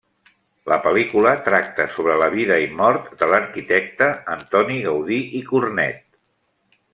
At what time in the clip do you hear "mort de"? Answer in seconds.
2.79-3.29